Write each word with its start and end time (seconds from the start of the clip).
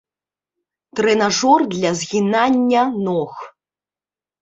Трэнажор 0.99 1.59
для 1.75 1.93
згінання 2.01 2.81
ног. 3.07 3.33